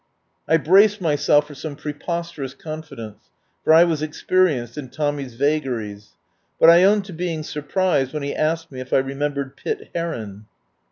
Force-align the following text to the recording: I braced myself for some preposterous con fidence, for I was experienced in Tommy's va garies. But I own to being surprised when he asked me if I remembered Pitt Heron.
I 0.47 0.57
braced 0.57 0.99
myself 0.99 1.45
for 1.45 1.53
some 1.53 1.75
preposterous 1.75 2.55
con 2.55 2.81
fidence, 2.81 3.19
for 3.63 3.71
I 3.71 3.83
was 3.83 4.01
experienced 4.01 4.75
in 4.75 4.89
Tommy's 4.89 5.35
va 5.35 5.59
garies. 5.59 6.15
But 6.59 6.71
I 6.71 6.83
own 6.83 7.03
to 7.03 7.13
being 7.13 7.43
surprised 7.43 8.11
when 8.11 8.23
he 8.23 8.33
asked 8.33 8.71
me 8.71 8.79
if 8.79 8.93
I 8.93 8.97
remembered 8.97 9.55
Pitt 9.55 9.91
Heron. 9.93 10.47